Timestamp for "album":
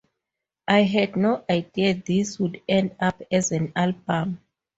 3.75-4.41